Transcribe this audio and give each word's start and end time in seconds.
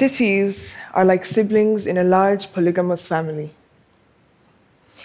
Cities 0.00 0.74
are 0.94 1.04
like 1.04 1.26
siblings 1.26 1.86
in 1.86 1.98
a 1.98 2.02
large 2.02 2.50
polygamous 2.54 3.04
family. 3.04 3.50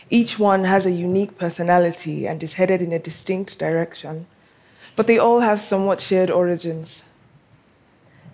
Each 0.10 0.40
one 0.40 0.64
has 0.64 0.86
a 0.86 0.92
unique 0.92 1.38
personality 1.38 2.26
and 2.26 2.42
is 2.42 2.54
headed 2.54 2.82
in 2.82 2.94
a 2.94 3.00
distinct 3.00 3.60
direction, 3.60 4.26
but 4.96 5.06
they 5.06 5.18
all 5.18 5.42
have 5.42 5.60
somewhat 5.60 6.00
shared 6.00 6.32
origins. 6.32 7.04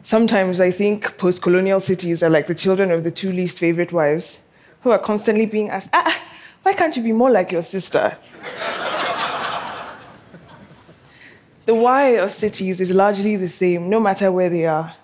Sometimes 0.03 0.61
I 0.61 0.69
think 0.69 1.17
post 1.17 1.41
colonial 1.41 1.79
cities 1.79 2.21
are 2.21 2.29
like 2.29 2.45
the 2.45 2.53
children 2.53 2.91
of 2.91 3.03
the 3.03 3.09
two 3.09 3.31
least 3.31 3.57
favorite 3.57 3.91
wives 3.91 4.41
who 4.81 4.91
are 4.91 4.99
constantly 4.99 5.47
being 5.47 5.71
asked, 5.71 5.89
ah, 5.93 6.15
why 6.61 6.73
can't 6.73 6.95
you 6.95 7.01
be 7.01 7.11
more 7.11 7.31
like 7.31 7.51
your 7.51 7.63
sister? 7.63 8.15
the 11.65 11.73
why 11.73 12.09
of 12.21 12.29
cities 12.29 12.79
is 12.79 12.91
largely 12.91 13.35
the 13.35 13.49
same, 13.49 13.89
no 13.89 13.99
matter 13.99 14.31
where 14.31 14.51
they 14.51 14.67
are 14.67 14.95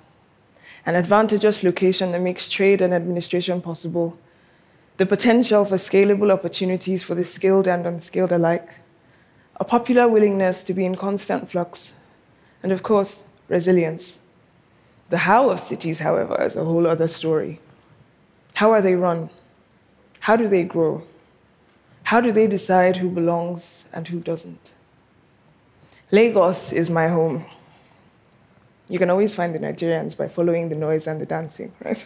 an 0.88 0.96
advantageous 0.96 1.64
location 1.64 2.14
that 2.14 2.22
makes 2.22 2.48
trade 2.48 2.82
and 2.82 2.94
administration 2.94 3.62
possible, 3.62 4.18
the 4.96 5.06
potential 5.06 5.66
for 5.66 5.76
scalable 5.76 6.32
opportunities 6.32 7.04
for 7.04 7.14
the 7.14 7.26
skilled 7.26 7.68
and 7.68 7.86
unskilled 7.86 8.32
alike, 8.32 8.70
a 9.58 9.66
popular 9.66 10.08
willingness 10.08 10.64
to 10.64 10.74
be 10.74 10.86
in 10.86 10.96
constant 10.96 11.52
flux, 11.52 11.94
and 12.64 12.72
of 12.72 12.84
course, 12.84 13.24
resilience. 13.50 14.22
The 15.10 15.18
how 15.18 15.50
of 15.50 15.60
cities, 15.60 16.00
however, 16.00 16.42
is 16.42 16.56
a 16.56 16.64
whole 16.64 16.88
other 16.88 17.10
story. 17.10 17.60
How 18.54 18.72
are 18.72 18.82
they 18.82 18.96
run? 18.96 19.30
How 20.22 20.38
do 20.38 20.48
they 20.48 20.64
grow? 20.64 21.04
How 22.04 22.22
do 22.22 22.32
they 22.32 22.48
decide 22.48 22.96
who 22.96 23.10
belongs 23.10 23.88
and 23.92 24.08
who 24.08 24.22
doesn't? 24.22 24.72
Lagos 26.12 26.72
is 26.72 26.90
my 26.90 27.10
home. 27.10 27.46
You 28.90 29.00
can 29.00 29.10
always 29.10 29.36
find 29.36 29.54
the 29.54 29.60
Nigerians 29.60 30.16
by 30.16 30.28
following 30.28 30.70
the 30.70 30.76
noise 30.76 31.08
and 31.08 31.20
the 31.20 31.26
dancing, 31.26 31.74
right? 31.84 32.06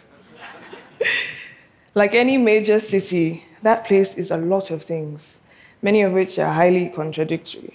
like 1.94 2.14
any 2.14 2.38
major 2.38 2.80
city, 2.80 3.44
that 3.62 3.84
place 3.84 4.16
is 4.16 4.30
a 4.30 4.36
lot 4.36 4.70
of 4.70 4.82
things, 4.82 5.40
many 5.80 6.02
of 6.02 6.12
which 6.12 6.38
are 6.38 6.52
highly 6.52 6.88
contradictory. 6.88 7.74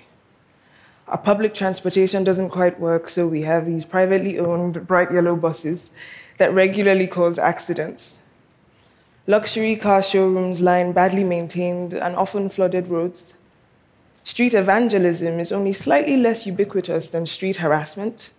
Our 1.08 1.18
public 1.18 1.54
transportation 1.54 2.26
doesn't 2.26 2.50
quite 2.50 2.80
work, 2.82 3.08
so 3.08 3.28
we 3.28 3.44
have 3.44 3.66
these 3.66 3.86
privately 3.86 4.40
owned 4.40 4.86
bright 4.86 5.10
yellow 5.10 5.38
buses 5.38 5.90
that 6.38 6.54
regularly 6.54 7.08
cause 7.08 7.38
accidents. 7.40 8.24
Luxury 9.26 9.78
car 9.78 10.02
showrooms 10.02 10.62
line 10.62 10.92
badly 10.92 11.24
maintained 11.24 11.94
and 11.94 12.16
often 12.16 12.50
flooded 12.50 12.88
roads. 12.90 13.36
Street 14.26 14.54
evangelism 14.54 15.40
is 15.40 15.54
only 15.54 15.72
slightly 15.72 16.18
less 16.18 16.46
ubiquitous 16.46 17.10
than 17.10 17.26
street 17.26 17.58
harassment. 17.58 18.32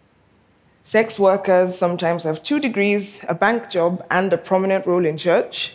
Sex 0.89 1.19
workers 1.19 1.77
sometimes 1.77 2.22
have 2.22 2.42
two 2.42 2.58
degrees, 2.58 3.22
a 3.28 3.34
bank 3.34 3.69
job, 3.69 4.03
and 4.11 4.33
a 4.33 4.39
prominent 4.39 4.86
role 4.86 5.05
in 5.05 5.19
church. 5.19 5.75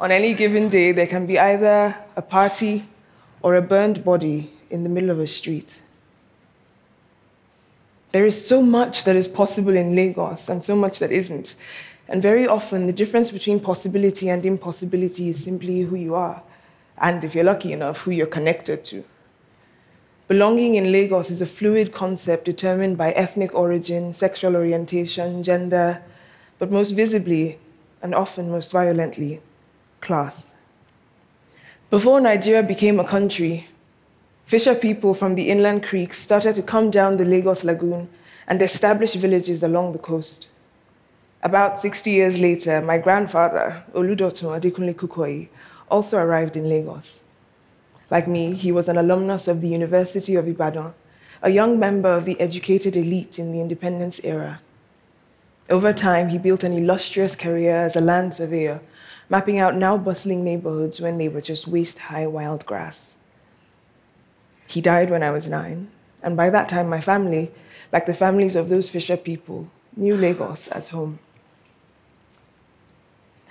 On 0.00 0.12
any 0.12 0.34
given 0.34 0.68
day, 0.68 0.92
there 0.92 1.08
can 1.08 1.26
be 1.26 1.36
either 1.36 1.96
a 2.14 2.22
party 2.22 2.88
or 3.42 3.56
a 3.56 3.60
burned 3.60 4.04
body 4.04 4.52
in 4.70 4.84
the 4.84 4.88
middle 4.88 5.10
of 5.10 5.18
a 5.18 5.26
street. 5.26 5.82
There 8.12 8.24
is 8.24 8.46
so 8.46 8.62
much 8.62 9.02
that 9.02 9.16
is 9.16 9.26
possible 9.26 9.74
in 9.74 9.96
Lagos 9.96 10.48
and 10.48 10.62
so 10.62 10.76
much 10.76 11.00
that 11.00 11.10
isn't. 11.10 11.56
And 12.06 12.22
very 12.22 12.46
often, 12.46 12.86
the 12.86 12.92
difference 12.92 13.32
between 13.32 13.58
possibility 13.58 14.28
and 14.30 14.46
impossibility 14.46 15.30
is 15.30 15.42
simply 15.42 15.80
who 15.80 15.96
you 15.96 16.14
are, 16.14 16.40
and 16.98 17.24
if 17.24 17.34
you're 17.34 17.42
lucky 17.42 17.72
enough, 17.72 18.02
who 18.02 18.12
you're 18.12 18.28
connected 18.28 18.84
to. 18.84 19.02
Belonging 20.26 20.74
in 20.76 20.90
Lagos 20.90 21.30
is 21.30 21.42
a 21.42 21.46
fluid 21.46 21.92
concept 21.92 22.46
determined 22.46 22.96
by 22.96 23.12
ethnic 23.12 23.54
origin, 23.54 24.10
sexual 24.14 24.56
orientation, 24.56 25.42
gender, 25.42 26.00
but 26.58 26.70
most 26.70 26.92
visibly 26.92 27.58
and 28.00 28.14
often 28.14 28.50
most 28.50 28.72
violently, 28.72 29.40
class. 30.00 30.54
Before 31.90 32.22
Nigeria 32.22 32.62
became 32.62 32.98
a 32.98 33.04
country, 33.04 33.68
fisher 34.46 34.74
people 34.74 35.12
from 35.12 35.34
the 35.34 35.50
inland 35.50 35.82
creeks 35.82 36.18
started 36.18 36.54
to 36.54 36.62
come 36.62 36.90
down 36.90 37.18
the 37.18 37.26
Lagos 37.26 37.62
Lagoon 37.62 38.08
and 38.46 38.62
establish 38.62 39.12
villages 39.14 39.62
along 39.62 39.92
the 39.92 39.98
coast. 39.98 40.48
About 41.42 41.78
60 41.78 42.10
years 42.10 42.40
later, 42.40 42.80
my 42.80 42.96
grandfather, 42.96 43.84
Oludotun 43.92 44.58
Adekunle 44.58 44.94
Kukoi, 44.94 45.48
also 45.90 46.16
arrived 46.16 46.56
in 46.56 46.66
Lagos. 46.66 47.23
Like 48.14 48.28
me, 48.28 48.54
he 48.54 48.70
was 48.70 48.88
an 48.88 48.96
alumnus 48.96 49.48
of 49.48 49.60
the 49.60 49.66
University 49.66 50.36
of 50.36 50.46
Ibadan, 50.46 50.94
a 51.42 51.50
young 51.50 51.80
member 51.80 52.10
of 52.10 52.26
the 52.26 52.40
educated 52.40 52.96
elite 52.96 53.40
in 53.40 53.50
the 53.50 53.60
independence 53.60 54.20
era. 54.22 54.60
Over 55.68 55.92
time, 55.92 56.28
he 56.28 56.38
built 56.38 56.62
an 56.62 56.72
illustrious 56.72 57.34
career 57.34 57.74
as 57.76 57.96
a 57.96 58.00
land 58.00 58.32
surveyor, 58.32 58.80
mapping 59.28 59.58
out 59.58 59.74
now 59.74 59.96
bustling 59.96 60.44
neighborhoods 60.44 61.00
when 61.00 61.18
they 61.18 61.26
were 61.26 61.40
just 61.40 61.66
waist 61.66 61.98
high 61.98 62.24
wild 62.24 62.64
grass. 62.66 63.16
He 64.68 64.80
died 64.80 65.10
when 65.10 65.24
I 65.24 65.32
was 65.32 65.48
nine, 65.48 65.88
and 66.22 66.36
by 66.36 66.50
that 66.50 66.68
time, 66.68 66.88
my 66.88 67.00
family, 67.00 67.50
like 67.92 68.06
the 68.06 68.14
families 68.14 68.54
of 68.54 68.68
those 68.68 68.88
fisher 68.88 69.16
people, 69.16 69.68
knew 69.96 70.14
Lagos 70.14 70.68
as 70.68 70.86
home. 70.86 71.18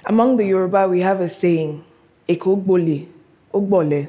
Among 0.05 0.37
the 0.37 0.45
Yoruba, 0.45 0.87
we 0.87 1.01
have 1.01 1.19
a 1.19 1.27
saying, 1.27 1.83
Eko 2.29 2.63
Ekogbole, 2.63 3.09
Ogbole, 3.53 4.07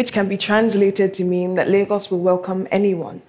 which 0.00 0.12
can 0.12 0.30
be 0.30 0.38
translated 0.38 1.12
to 1.12 1.24
mean 1.24 1.56
that 1.56 1.68
Lagos 1.68 2.10
will 2.10 2.20
welcome 2.20 2.66
anyone. 2.70 3.20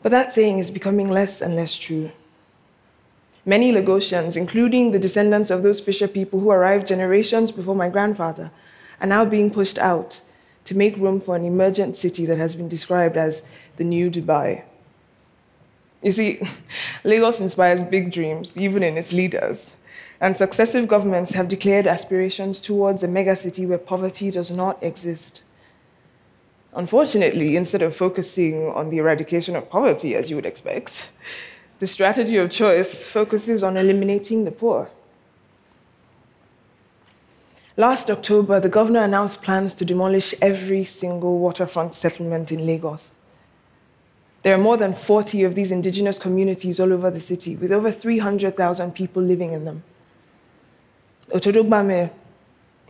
But 0.00 0.08
that 0.08 0.32
saying 0.32 0.58
is 0.58 0.70
becoming 0.70 1.10
less 1.10 1.42
and 1.42 1.54
less 1.54 1.76
true. 1.76 2.12
Many 3.44 3.70
Lagosians, 3.70 4.38
including 4.38 4.90
the 4.90 4.98
descendants 4.98 5.50
of 5.50 5.62
those 5.62 5.82
fisher 5.82 6.08
people 6.08 6.40
who 6.40 6.50
arrived 6.50 6.86
generations 6.86 7.52
before 7.52 7.76
my 7.76 7.90
grandfather, 7.90 8.52
are 9.02 9.06
now 9.06 9.26
being 9.26 9.50
pushed 9.50 9.78
out 9.78 10.22
to 10.64 10.74
make 10.74 10.96
room 10.96 11.20
for 11.20 11.36
an 11.36 11.44
emergent 11.44 11.94
city 11.94 12.24
that 12.24 12.38
has 12.38 12.54
been 12.54 12.66
described 12.66 13.18
as 13.18 13.42
the 13.76 13.84
new 13.84 14.10
Dubai. 14.10 14.62
You 16.00 16.12
see, 16.12 16.40
Lagos 17.04 17.40
inspires 17.40 17.82
big 17.82 18.14
dreams, 18.14 18.56
even 18.56 18.82
in 18.82 18.96
its 18.96 19.12
leaders 19.12 19.76
and 20.24 20.38
successive 20.38 20.88
governments 20.88 21.32
have 21.32 21.48
declared 21.48 21.86
aspirations 21.86 22.58
towards 22.58 23.02
a 23.02 23.06
megacity 23.06 23.68
where 23.68 23.76
poverty 23.76 24.30
does 24.30 24.50
not 24.50 24.82
exist. 24.82 25.42
Unfortunately, 26.72 27.56
instead 27.56 27.82
of 27.82 27.94
focusing 27.94 28.68
on 28.68 28.88
the 28.88 28.96
eradication 28.96 29.54
of 29.54 29.68
poverty, 29.68 30.14
as 30.14 30.30
you 30.30 30.36
would 30.36 30.46
expect, 30.46 31.10
the 31.78 31.86
strategy 31.86 32.38
of 32.38 32.50
choice 32.50 33.04
focuses 33.04 33.62
on 33.62 33.76
eliminating 33.76 34.46
the 34.46 34.50
poor. 34.50 34.88
Last 37.76 38.10
October, 38.10 38.58
the 38.60 38.70
governor 38.70 39.00
announced 39.00 39.42
plans 39.42 39.74
to 39.74 39.84
demolish 39.84 40.34
every 40.40 40.84
single 40.84 41.38
waterfront 41.38 41.92
settlement 41.92 42.50
in 42.50 42.64
Lagos. 42.64 43.14
There 44.42 44.54
are 44.54 44.64
more 44.68 44.78
than 44.78 44.94
40 44.94 45.42
of 45.42 45.54
these 45.54 45.70
indigenous 45.70 46.18
communities 46.18 46.80
all 46.80 46.94
over 46.94 47.10
the 47.10 47.20
city, 47.20 47.56
with 47.56 47.70
over 47.70 47.92
300,000 47.92 48.94
people 48.94 49.22
living 49.22 49.52
in 49.52 49.66
them. 49.66 49.82
Otodogbame, 51.34 52.10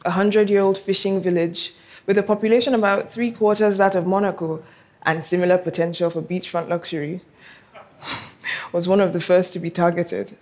a 0.05 0.11
hundred 0.11 0.51
year 0.51 0.61
old 0.61 0.77
fishing 0.77 1.19
village 1.19 1.75
with 2.05 2.19
a 2.19 2.23
population 2.23 2.75
about 2.75 3.11
three 3.11 3.31
quarters 3.31 3.79
that 3.79 3.95
of 3.95 4.07
Monaco 4.07 4.63
and 5.03 5.25
similar 5.25 5.57
potential 5.57 6.11
for 6.11 6.21
beachfront 6.21 6.69
luxury, 6.69 7.23
was 8.73 8.87
one 8.87 9.01
of 9.01 9.15
the 9.15 9.21
first 9.21 9.55
to 9.55 9.59
be 9.59 9.71
targeted. 9.71 10.37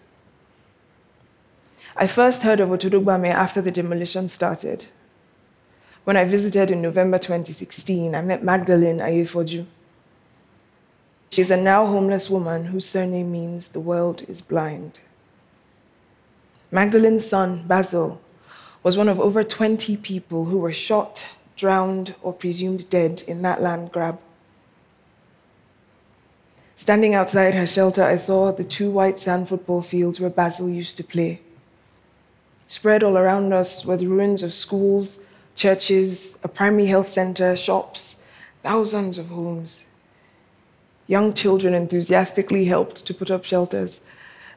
I 1.95 2.09
first 2.09 2.43
heard 2.43 2.59
of 2.59 2.71
Otodogbame 2.71 3.33
after 3.33 3.61
the 3.61 3.71
demolition 3.71 4.29
started. 4.29 4.87
When 6.03 6.17
I 6.17 6.25
visited 6.25 6.73
in 6.73 6.83
November 6.83 7.21
2016, 7.21 8.17
I 8.17 8.21
met 8.23 8.43
Magdalene 8.43 8.99
Ayefoju. 8.99 9.65
She's 11.31 11.53
a 11.53 11.57
now 11.57 11.87
homeless 11.87 12.29
woman 12.29 12.65
whose 12.67 12.85
surname 12.85 13.31
means 13.31 13.69
the 13.69 13.81
world 13.81 14.25
is 14.27 14.41
blind. 14.41 14.99
Magdalene's 16.75 17.27
son, 17.29 17.65
Basil, 17.67 18.19
was 18.83 18.97
one 18.97 19.11
of 19.11 19.21
over 19.21 19.45
20 19.45 19.99
people 19.99 20.47
who 20.47 20.57
were 20.57 20.73
shot, 20.73 21.23
drowned, 21.55 22.15
or 22.23 22.33
presumed 22.33 22.89
dead 22.89 23.23
in 23.29 23.43
that 23.43 23.61
land 23.61 23.93
grab. 23.93 24.19
Standing 26.75 27.15
outside 27.15 27.55
her 27.55 27.67
shelter, 27.67 28.03
I 28.03 28.17
saw 28.17 28.53
the 28.53 28.65
two 28.65 28.91
white 28.91 29.21
sand 29.21 29.51
football 29.51 29.83
fields 29.83 30.19
where 30.19 30.31
Basil 30.31 30.67
used 30.67 30.97
to 30.97 31.05
play. 31.05 31.43
Spread 32.67 33.03
all 33.03 33.19
around 33.19 33.53
us 33.53 33.85
were 33.85 33.99
the 33.99 34.07
ruins 34.07 34.43
of 34.43 34.55
schools, 34.55 35.21
churches, 35.55 36.39
a 36.43 36.49
primary 36.49 36.87
health 36.87 37.13
center, 37.13 37.55
shops, 37.55 38.17
thousands 38.63 39.19
of 39.19 39.27
homes. 39.27 39.85
Young 41.07 41.35
children 41.35 41.75
enthusiastically 41.75 42.65
helped 42.65 43.05
to 43.05 43.13
put 43.13 43.31
up 43.31 43.45
shelters 43.45 44.01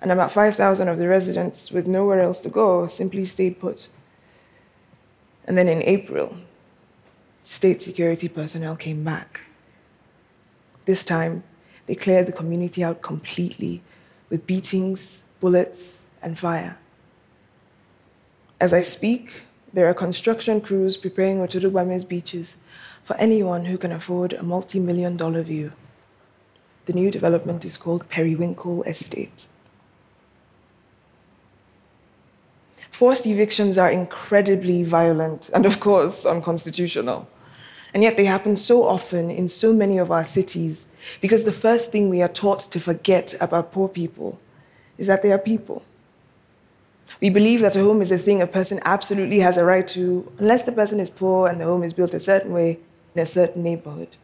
and 0.02 0.12
about 0.12 0.32
5,000 0.32 0.88
of 0.88 0.98
the 0.98 1.08
residents, 1.08 1.72
with 1.72 1.88
nowhere 1.88 2.22
else 2.22 2.42
to 2.42 2.50
go, 2.50 2.88
simply 2.88 3.26
stayed 3.26 3.60
put. 3.60 3.88
And 5.46 5.58
then 5.58 5.68
in 5.68 5.82
April, 5.84 6.36
state 7.44 7.82
security 7.82 8.28
personnel 8.28 8.76
came 8.76 9.04
back. 9.04 9.42
This 10.86 11.04
time, 11.04 11.44
they 11.88 11.96
cleared 11.96 12.26
the 12.26 12.32
community 12.32 12.84
out 12.84 13.02
completely 13.02 13.82
with 14.30 14.48
beatings, 14.48 15.24
bullets, 15.40 16.02
and 16.22 16.38
fire. 16.38 16.78
As 18.60 18.74
I 18.74 18.82
speak, 18.82 19.32
there 19.74 19.88
are 19.90 19.94
construction 19.94 20.62
crews 20.62 20.98
preparing 20.98 21.40
Otodogbame's 21.40 22.06
beaches 22.06 22.58
for 23.04 23.16
anyone 23.18 23.66
who 23.66 23.78
can 23.78 23.92
afford 23.92 24.34
a 24.34 24.44
multi 24.44 24.80
million 24.80 25.18
dollar 25.18 25.44
view. 25.44 25.72
The 26.86 26.94
new 26.94 27.12
development 27.12 27.66
is 27.66 27.78
called 27.78 28.08
Periwinkle 28.10 28.84
Estate. 28.84 29.48
Forced 32.96 33.28
evictions 33.28 33.78
are 33.78 33.92
incredibly 33.92 34.82
violent 34.84 35.50
and, 35.54 35.66
of 35.66 35.82
course, 35.82 36.26
unconstitutional. 36.26 37.28
And 37.94 38.02
yet 38.04 38.16
they 38.16 38.24
happen 38.24 38.56
so 38.56 38.88
often 38.88 39.30
in 39.30 39.50
so 39.50 39.74
many 39.74 39.98
of 39.98 40.12
our 40.12 40.24
cities 40.24 40.88
because 41.20 41.44
the 41.44 41.52
first 41.52 41.92
thing 41.92 42.10
we 42.10 42.22
are 42.22 42.30
taught 42.30 42.72
to 42.72 42.80
forget 42.80 43.36
about 43.42 43.74
poor 43.74 43.90
people 43.90 44.40
is 44.98 45.08
that 45.08 45.24
they 45.24 45.34
are 45.34 45.38
people. 45.38 45.84
We 47.20 47.30
believe 47.30 47.60
that 47.60 47.76
a 47.76 47.84
home 47.84 48.02
is 48.02 48.14
a 48.14 48.18
thing 48.18 48.42
a 48.42 48.48
person 48.48 48.80
absolutely 48.86 49.40
has 49.40 49.58
a 49.58 49.66
right 49.66 49.88
to, 49.90 50.32
unless 50.40 50.64
the 50.64 50.72
person 50.72 51.02
is 51.02 51.10
poor 51.10 51.50
and 51.50 51.60
the 51.60 51.66
home 51.66 51.84
is 51.84 51.92
built 51.92 52.14
a 52.14 52.20
certain 52.22 52.54
way 52.54 52.80
in 53.14 53.22
a 53.22 53.26
certain 53.26 53.62
neighborhood. 53.62 54.16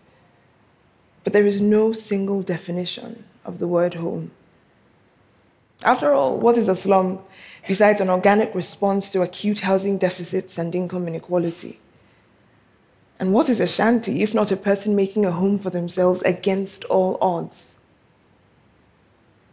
But 1.25 1.33
there 1.33 1.45
is 1.45 1.59
no 1.59 1.91
single 1.91 2.41
definition 2.41 3.25
of 3.43 3.59
the 3.59 3.67
word 3.67 3.95
home. 3.95 4.31
After 5.83 6.13
all, 6.13 6.37
what 6.37 6.57
is 6.57 6.67
a 6.67 6.75
slum 6.75 7.19
besides 7.67 8.01
an 8.01 8.09
organic 8.09 8.53
response 8.53 9.11
to 9.11 9.21
acute 9.21 9.61
housing 9.61 9.97
deficits 9.97 10.57
and 10.57 10.73
income 10.75 11.07
inequality? 11.07 11.79
And 13.19 13.33
what 13.33 13.49
is 13.49 13.59
a 13.59 13.67
shanty 13.67 14.23
if 14.23 14.33
not 14.33 14.51
a 14.51 14.57
person 14.57 14.95
making 14.95 15.25
a 15.25 15.31
home 15.31 15.59
for 15.59 15.69
themselves 15.69 16.21
against 16.23 16.83
all 16.85 17.17
odds? 17.21 17.77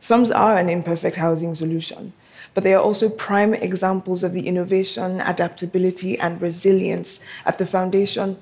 Slums 0.01 0.31
are 0.31 0.57
an 0.57 0.71
imperfect 0.71 1.17
housing 1.17 1.55
solution, 1.55 2.13
but 2.55 2.65
they 2.65 2.73
are 2.73 2.81
also 2.81 3.09
prime 3.09 3.53
examples 3.53 4.25
of 4.25 4.33
the 4.33 4.47
innovation, 4.47 5.21
adaptability, 5.21 6.19
and 6.19 6.41
resilience 6.41 7.21
at 7.45 7.59
the 7.59 7.67
foundation 7.67 8.39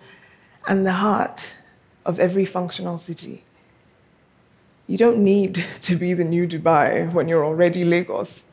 and 0.68 0.86
the 0.86 0.92
heart 0.92 1.56
of 2.04 2.20
every 2.20 2.44
functional 2.44 2.98
city. 2.98 3.45
You 4.88 4.96
don't 4.96 5.18
need 5.18 5.64
to 5.82 5.96
be 5.96 6.14
the 6.14 6.24
new 6.24 6.46
Dubai 6.46 7.12
when 7.12 7.28
you're 7.28 7.44
already 7.44 7.84
Lagos. 7.84 8.46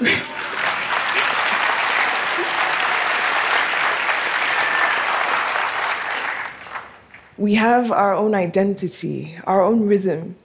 we 7.36 7.54
have 7.54 7.92
our 7.92 8.14
own 8.14 8.34
identity, 8.34 9.38
our 9.44 9.62
own 9.62 9.86
rhythm. 9.86 10.36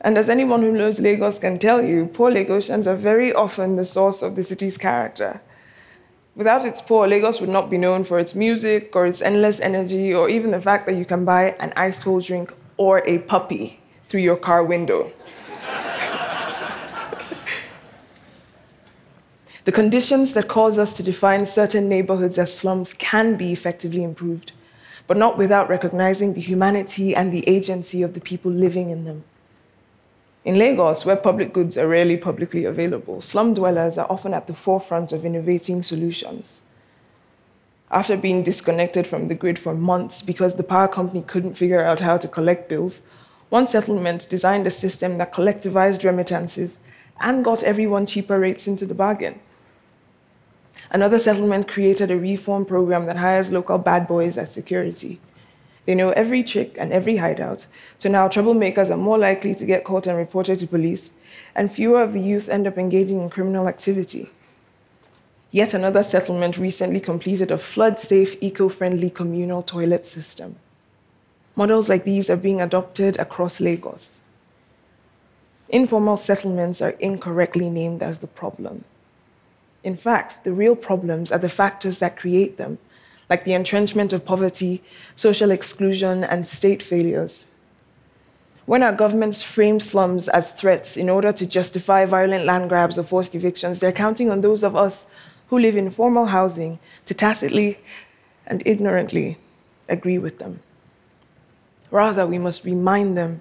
And 0.00 0.18
as 0.18 0.28
anyone 0.30 0.62
who 0.62 0.72
knows 0.72 0.98
Lagos 0.98 1.38
can 1.38 1.58
tell 1.58 1.80
you, 1.84 2.06
poor 2.12 2.32
Lagosians 2.32 2.86
are 2.86 2.96
very 2.96 3.32
often 3.32 3.76
the 3.76 3.84
source 3.84 4.22
of 4.22 4.34
the 4.34 4.42
city's 4.42 4.76
character. 4.78 5.40
Without 6.34 6.64
its 6.64 6.80
poor, 6.80 7.06
Lagos 7.06 7.40
would 7.40 7.50
not 7.50 7.68
be 7.70 7.76
known 7.76 8.02
for 8.04 8.18
its 8.18 8.34
music 8.34 8.96
or 8.96 9.06
its 9.06 9.20
endless 9.20 9.60
energy 9.60 10.14
or 10.14 10.28
even 10.28 10.52
the 10.52 10.60
fact 10.60 10.86
that 10.86 10.96
you 10.96 11.04
can 11.04 11.24
buy 11.24 11.54
an 11.60 11.72
ice 11.76 12.00
cold 12.00 12.24
drink 12.24 12.50
or 12.80 13.06
a 13.06 13.18
puppy 13.18 13.78
through 14.08 14.22
your 14.22 14.38
car 14.38 14.64
window. 14.64 15.12
the 19.66 19.72
conditions 19.72 20.32
that 20.32 20.48
cause 20.48 20.78
us 20.78 20.96
to 20.96 21.02
define 21.02 21.44
certain 21.44 21.90
neighborhoods 21.90 22.38
as 22.38 22.56
slums 22.56 22.94
can 22.94 23.36
be 23.36 23.52
effectively 23.52 24.02
improved, 24.02 24.52
but 25.06 25.18
not 25.18 25.36
without 25.36 25.68
recognizing 25.68 26.32
the 26.32 26.40
humanity 26.40 27.14
and 27.14 27.30
the 27.30 27.46
agency 27.46 28.00
of 28.02 28.14
the 28.14 28.20
people 28.20 28.50
living 28.50 28.88
in 28.88 29.04
them. 29.04 29.24
In 30.46 30.56
Lagos, 30.58 31.04
where 31.04 31.16
public 31.16 31.52
goods 31.52 31.76
are 31.76 31.86
rarely 31.86 32.16
publicly 32.16 32.64
available, 32.64 33.20
slum 33.20 33.52
dwellers 33.52 33.98
are 33.98 34.10
often 34.10 34.32
at 34.32 34.46
the 34.46 34.54
forefront 34.54 35.12
of 35.12 35.26
innovating 35.26 35.82
solutions. 35.82 36.62
After 37.92 38.16
being 38.16 38.44
disconnected 38.44 39.06
from 39.06 39.26
the 39.26 39.34
grid 39.34 39.58
for 39.58 39.74
months 39.74 40.22
because 40.22 40.54
the 40.54 40.62
power 40.62 40.86
company 40.86 41.22
couldn't 41.26 41.54
figure 41.54 41.82
out 41.82 41.98
how 41.98 42.18
to 42.18 42.28
collect 42.28 42.68
bills, 42.68 43.02
one 43.48 43.66
settlement 43.66 44.28
designed 44.30 44.66
a 44.68 44.70
system 44.70 45.18
that 45.18 45.32
collectivized 45.32 46.04
remittances 46.04 46.78
and 47.20 47.44
got 47.44 47.64
everyone 47.64 48.06
cheaper 48.06 48.38
rates 48.38 48.68
into 48.68 48.86
the 48.86 48.94
bargain. 48.94 49.40
Another 50.92 51.18
settlement 51.18 51.66
created 51.66 52.12
a 52.12 52.16
reform 52.16 52.64
program 52.64 53.06
that 53.06 53.16
hires 53.16 53.50
local 53.50 53.76
bad 53.76 54.06
boys 54.06 54.38
as 54.38 54.52
security. 54.52 55.20
They 55.84 55.96
know 55.96 56.10
every 56.10 56.44
trick 56.44 56.76
and 56.78 56.92
every 56.92 57.16
hideout, 57.16 57.66
so 57.98 58.08
now 58.08 58.28
troublemakers 58.28 58.90
are 58.90 58.96
more 58.96 59.18
likely 59.18 59.54
to 59.56 59.66
get 59.66 59.82
caught 59.82 60.06
and 60.06 60.16
reported 60.16 60.60
to 60.60 60.66
police, 60.68 61.10
and 61.56 61.72
fewer 61.72 62.02
of 62.02 62.12
the 62.12 62.20
youth 62.20 62.48
end 62.48 62.68
up 62.68 62.78
engaging 62.78 63.20
in 63.20 63.30
criminal 63.30 63.66
activity. 63.66 64.30
Yet 65.50 65.74
another 65.74 66.02
settlement 66.02 66.56
recently 66.56 67.00
completed 67.00 67.50
a 67.50 67.58
flood 67.58 67.98
safe, 67.98 68.36
eco 68.40 68.68
friendly 68.68 69.10
communal 69.10 69.62
toilet 69.62 70.06
system. 70.06 70.56
Models 71.56 71.88
like 71.88 72.04
these 72.04 72.30
are 72.30 72.36
being 72.36 72.60
adopted 72.60 73.18
across 73.18 73.60
Lagos. 73.60 74.20
Informal 75.68 76.16
settlements 76.16 76.80
are 76.80 76.96
incorrectly 77.00 77.68
named 77.68 78.02
as 78.02 78.18
the 78.18 78.26
problem. 78.26 78.84
In 79.82 79.96
fact, 79.96 80.44
the 80.44 80.52
real 80.52 80.76
problems 80.76 81.32
are 81.32 81.38
the 81.38 81.48
factors 81.48 81.98
that 81.98 82.16
create 82.16 82.56
them 82.56 82.78
like 83.30 83.44
the 83.44 83.54
entrenchment 83.54 84.12
of 84.12 84.24
poverty, 84.24 84.82
social 85.14 85.52
exclusion, 85.52 86.24
and 86.24 86.44
state 86.44 86.82
failures. 86.82 87.46
When 88.66 88.82
our 88.82 88.92
governments 88.92 89.42
frame 89.42 89.80
slums 89.80 90.28
as 90.28 90.52
threats 90.52 90.96
in 90.96 91.08
order 91.08 91.32
to 91.32 91.46
justify 91.46 92.04
violent 92.04 92.44
land 92.44 92.68
grabs 92.68 92.98
or 92.98 93.04
forced 93.04 93.36
evictions, 93.36 93.78
they're 93.78 93.92
counting 93.92 94.30
on 94.30 94.40
those 94.40 94.64
of 94.64 94.76
us 94.76 95.06
who 95.50 95.58
live 95.58 95.76
in 95.76 95.90
formal 95.90 96.26
housing 96.26 96.78
to 97.04 97.12
tacitly 97.12 97.76
and 98.46 98.62
ignorantly 98.64 99.36
agree 99.88 100.16
with 100.16 100.38
them. 100.38 100.60
Rather, 101.90 102.24
we 102.24 102.38
must 102.38 102.64
remind 102.64 103.16
them 103.16 103.40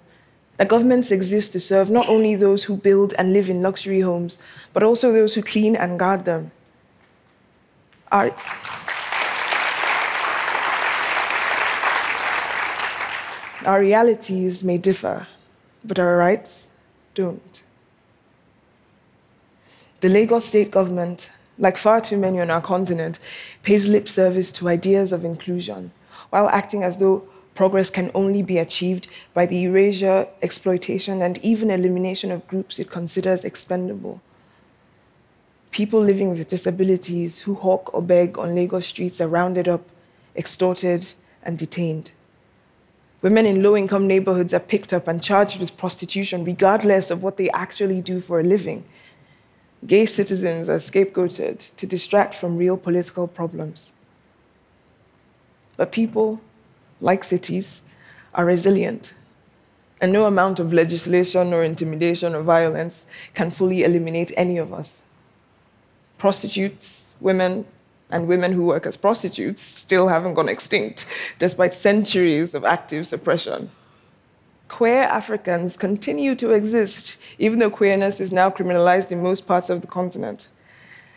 that 0.58 0.68
governments 0.68 1.12
exist 1.12 1.52
to 1.54 1.60
serve 1.60 1.92
not 1.92 2.10
only 2.10 2.36
those 2.36 2.64
who 2.64 2.76
build 2.76 3.14
and 3.18 3.32
live 3.32 3.48
in 3.48 3.62
luxury 3.62 4.02
homes, 4.02 4.40
but 4.74 4.82
also 4.82 5.12
those 5.12 5.36
who 5.36 5.44
clean 5.44 5.76
and 5.76 6.00
guard 6.00 6.26
them. 6.26 6.52
Our 8.12 8.34
Our 13.66 13.82
realities 13.82 14.64
may 14.64 14.78
differ, 14.78 15.28
but 15.84 16.00
our 16.00 16.18
rights 16.18 16.72
don't. 17.14 17.62
The 20.00 20.10
Lagos 20.10 20.46
state 20.46 20.72
government, 20.72 21.30
like 21.60 21.78
far 21.78 22.02
too 22.02 22.18
many 22.18 22.40
on 22.40 22.50
our 22.50 22.62
continent, 22.62 23.20
pays 23.62 23.88
lip 23.88 24.08
service 24.08 24.52
to 24.54 24.70
ideas 24.70 25.12
of 25.12 25.24
inclusion 25.24 25.92
while 26.30 26.50
acting 26.50 26.84
as 26.84 27.00
though 27.00 27.28
progress 27.56 27.90
can 27.90 28.10
only 28.14 28.42
be 28.42 28.58
achieved 28.58 29.08
by 29.34 29.46
the 29.46 29.64
erasure, 29.64 30.28
exploitation, 30.42 31.22
and 31.22 31.38
even 31.40 31.70
elimination 31.70 32.32
of 32.32 32.48
groups 32.48 32.80
it 32.80 32.90
considers 32.90 33.44
expendable. 33.44 34.22
People 35.72 36.00
living 36.00 36.30
with 36.30 36.48
disabilities 36.48 37.40
who 37.40 37.56
hawk 37.56 37.94
or 37.94 38.02
beg 38.02 38.38
on 38.38 38.56
Lagos 38.56 38.88
streets 38.88 39.20
are 39.20 39.28
rounded 39.28 39.68
up, 39.68 39.82
extorted, 40.36 41.12
and 41.44 41.58
detained. 41.58 42.12
Women 43.22 43.46
in 43.46 43.62
low 43.62 43.76
income 43.76 44.08
neighborhoods 44.08 44.54
are 44.54 44.62
picked 44.62 44.94
up 44.94 45.08
and 45.08 45.22
charged 45.22 45.60
with 45.60 45.78
prostitution, 45.78 46.46
regardless 46.46 47.12
of 47.12 47.22
what 47.22 47.36
they 47.36 47.50
actually 47.50 48.02
do 48.02 48.22
for 48.22 48.40
a 48.40 48.44
living. 48.44 48.86
Gay 49.88 50.06
citizens 50.06 50.68
are 50.70 50.78
scapegoated 50.78 51.76
to 51.78 51.88
distract 51.88 52.36
from 52.36 52.58
real 52.58 52.76
political 52.76 53.28
problems. 53.28 53.92
But 55.78 55.92
people, 55.92 56.42
like 57.00 57.24
cities, 57.24 57.82
are 58.36 58.46
resilient, 58.46 59.14
and 60.02 60.12
no 60.12 60.26
amount 60.26 60.60
of 60.60 60.74
legislation 60.74 61.54
or 61.54 61.64
intimidation 61.64 62.36
or 62.36 62.42
violence 62.42 63.06
can 63.34 63.52
fully 63.52 63.84
eliminate 63.84 64.32
any 64.36 64.58
of 64.58 64.74
us. 64.74 65.04
Prostitutes, 66.18 67.14
women, 67.22 67.66
and 68.12 68.28
women 68.28 68.52
who 68.52 68.66
work 68.66 68.86
as 68.86 68.98
prostitutes 68.98 69.62
still 69.62 70.08
haven't 70.08 70.34
gone 70.34 70.50
extinct, 70.50 71.06
despite 71.38 71.74
centuries 71.74 72.54
of 72.54 72.66
active 72.66 73.08
suppression. 73.08 73.70
Queer 74.70 75.04
Africans 75.04 75.76
continue 75.76 76.36
to 76.36 76.52
exist, 76.52 77.18
even 77.38 77.60
though 77.60 77.70
queerness 77.70 78.22
is 78.22 78.32
now 78.32 78.50
criminalized 78.50 79.12
in 79.12 79.22
most 79.22 79.46
parts 79.46 79.70
of 79.70 79.82
the 79.82 79.88
continent. 79.88 80.48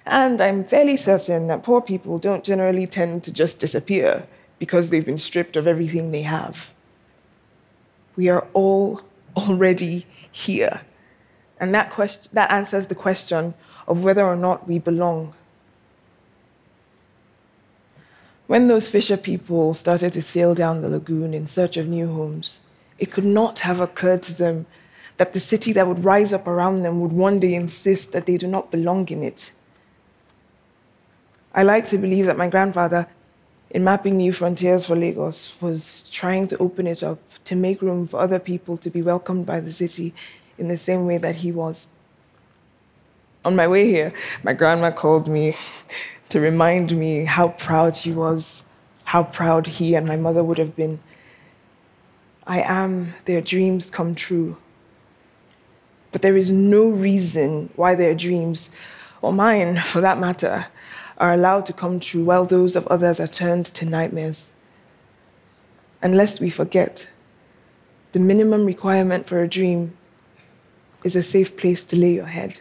And 0.04 0.40
I'm 0.40 0.64
fairly 0.64 0.96
certain 0.96 1.46
that 1.46 1.62
poor 1.62 1.80
people 1.80 2.18
don't 2.18 2.42
generally 2.42 2.86
tend 2.86 3.22
to 3.24 3.30
just 3.30 3.60
disappear 3.60 4.26
because 4.58 4.90
they've 4.90 5.06
been 5.06 5.18
stripped 5.18 5.56
of 5.56 5.66
everything 5.66 6.10
they 6.10 6.22
have. 6.22 6.72
We 8.16 8.28
are 8.28 8.46
all 8.52 9.02
already 9.36 10.06
here. 10.32 10.80
And 11.60 11.72
that, 11.74 11.92
question, 11.92 12.30
that 12.32 12.50
answers 12.50 12.88
the 12.88 12.96
question 12.96 13.54
of 13.86 14.02
whether 14.02 14.24
or 14.24 14.36
not 14.36 14.66
we 14.66 14.80
belong 14.80 15.34
When 18.52 18.68
those 18.68 18.86
fisher 18.86 19.16
people 19.16 19.72
started 19.72 20.12
to 20.12 20.20
sail 20.20 20.54
down 20.54 20.82
the 20.82 20.90
lagoon 20.90 21.32
in 21.32 21.46
search 21.46 21.78
of 21.78 21.88
new 21.88 22.12
homes, 22.12 22.60
it 23.02 23.10
could 23.10 23.24
not 23.24 23.58
have 23.58 23.80
occurred 23.80 24.22
to 24.22 24.32
them 24.32 24.64
that 25.16 25.32
the 25.32 25.40
city 25.40 25.72
that 25.72 25.88
would 25.88 26.04
rise 26.04 26.32
up 26.32 26.46
around 26.46 26.82
them 26.82 27.00
would 27.00 27.10
one 27.12 27.40
day 27.40 27.52
insist 27.52 28.12
that 28.12 28.26
they 28.26 28.36
do 28.36 28.46
not 28.46 28.70
belong 28.70 29.08
in 29.08 29.24
it. 29.24 29.50
I 31.52 31.64
like 31.64 31.84
to 31.88 31.98
believe 31.98 32.26
that 32.26 32.36
my 32.36 32.48
grandfather, 32.48 33.08
in 33.72 33.82
mapping 33.82 34.16
new 34.16 34.32
frontiers 34.32 34.84
for 34.84 34.94
Lagos, 34.94 35.52
was 35.60 36.04
trying 36.12 36.46
to 36.46 36.58
open 36.58 36.86
it 36.86 37.02
up 37.02 37.18
to 37.46 37.56
make 37.56 37.82
room 37.82 38.06
for 38.06 38.20
other 38.20 38.38
people 38.38 38.76
to 38.76 38.88
be 38.88 39.02
welcomed 39.02 39.46
by 39.46 39.58
the 39.58 39.72
city 39.72 40.14
in 40.56 40.68
the 40.68 40.76
same 40.76 41.04
way 41.04 41.18
that 41.18 41.34
he 41.34 41.50
was. 41.50 41.88
On 43.44 43.56
my 43.56 43.66
way 43.66 43.88
here, 43.88 44.12
my 44.44 44.52
grandma 44.52 44.92
called 44.92 45.26
me 45.26 45.56
to 46.28 46.38
remind 46.38 46.96
me 46.96 47.24
how 47.24 47.48
proud 47.48 47.96
she 47.96 48.12
was, 48.12 48.62
how 49.02 49.24
proud 49.24 49.66
he 49.66 49.96
and 49.96 50.06
my 50.06 50.14
mother 50.16 50.44
would 50.44 50.58
have 50.58 50.76
been. 50.76 51.00
I 52.46 52.60
am 52.60 53.14
their 53.24 53.40
dreams 53.40 53.90
come 53.90 54.14
true. 54.14 54.56
But 56.10 56.22
there 56.22 56.36
is 56.36 56.50
no 56.50 56.88
reason 56.88 57.70
why 57.76 57.94
their 57.94 58.14
dreams, 58.14 58.70
or 59.20 59.32
mine 59.32 59.80
for 59.84 60.00
that 60.00 60.18
matter, 60.18 60.66
are 61.18 61.32
allowed 61.32 61.66
to 61.66 61.72
come 61.72 62.00
true 62.00 62.24
while 62.24 62.44
those 62.44 62.74
of 62.76 62.86
others 62.88 63.20
are 63.20 63.28
turned 63.28 63.66
to 63.66 63.84
nightmares. 63.84 64.52
Unless 66.02 66.40
we 66.40 66.50
forget, 66.50 67.08
the 68.10 68.18
minimum 68.18 68.66
requirement 68.66 69.26
for 69.26 69.42
a 69.42 69.48
dream 69.48 69.96
is 71.04 71.16
a 71.16 71.22
safe 71.22 71.56
place 71.56 71.84
to 71.84 71.96
lay 71.96 72.12
your 72.14 72.26
head. 72.26 72.60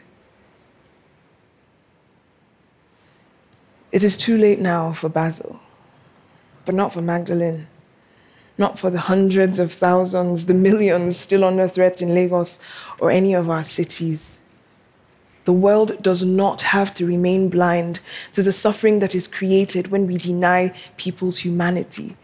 It 3.92 4.04
is 4.04 4.16
too 4.16 4.38
late 4.38 4.60
now 4.60 4.94
for 4.94 5.10
Basil, 5.10 5.60
but 6.66 6.76
not 6.76 6.94
for 6.94 7.02
Magdalene, 7.02 7.68
not 8.62 8.80
for 8.80 8.90
the 8.90 9.00
hundreds 9.00 9.60
of 9.60 9.74
thousands, 9.74 10.46
the 10.46 10.54
millions 10.54 11.18
still 11.18 11.44
under 11.44 11.68
threat 11.68 12.02
in 12.02 12.14
Lagos 12.14 12.60
or 13.00 13.12
any 13.12 13.34
of 13.34 13.50
our 13.50 13.64
cities. 13.64 14.40
The 15.44 15.52
world 15.52 16.02
does 16.02 16.24
not 16.24 16.62
have 16.62 16.94
to 16.94 17.06
remain 17.06 17.50
blind 17.50 18.00
to 18.34 18.44
the 18.44 18.52
suffering 18.54 19.00
that 19.00 19.16
is 19.16 19.28
created 19.28 19.88
when 19.88 20.06
we 20.06 20.18
deny 20.18 20.74
people's 20.98 21.40
humanity, 21.40 22.16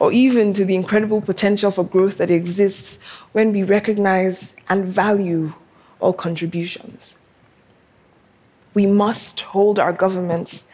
or 0.00 0.12
even 0.12 0.52
to 0.54 0.64
the 0.64 0.74
incredible 0.74 1.20
potential 1.20 1.70
for 1.70 1.84
growth 1.84 2.18
that 2.18 2.30
exists 2.30 2.98
when 3.32 3.52
we 3.52 3.62
recognize 3.62 4.56
and 4.68 4.84
value 4.84 5.54
all 6.00 6.12
contributions. 6.12 7.16
We 8.74 8.86
must 8.86 9.40
hold 9.40 9.78
our 9.78 9.92
governments 9.92 10.66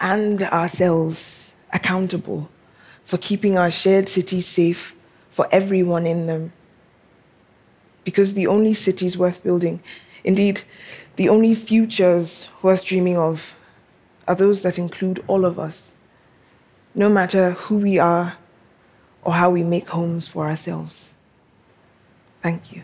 and 0.00 0.42
ourselves 0.44 1.52
accountable 1.72 2.48
for 3.08 3.16
keeping 3.16 3.56
our 3.56 3.70
shared 3.70 4.06
cities 4.06 4.44
safe 4.44 4.94
for 5.30 5.48
everyone 5.50 6.06
in 6.06 6.26
them. 6.26 6.52
Because 8.04 8.34
the 8.34 8.46
only 8.46 8.74
cities 8.74 9.16
worth 9.16 9.42
building, 9.42 9.80
indeed, 10.24 10.60
the 11.16 11.30
only 11.30 11.54
futures 11.54 12.48
worth 12.60 12.84
dreaming 12.84 13.16
of, 13.16 13.54
are 14.26 14.34
those 14.34 14.60
that 14.60 14.78
include 14.78 15.24
all 15.26 15.46
of 15.46 15.58
us, 15.58 15.94
no 16.94 17.08
matter 17.08 17.52
who 17.52 17.76
we 17.76 17.98
are 17.98 18.36
or 19.22 19.32
how 19.32 19.48
we 19.48 19.62
make 19.62 19.88
homes 19.88 20.28
for 20.28 20.46
ourselves. 20.46 21.14
Thank 22.42 22.72
you. 22.72 22.82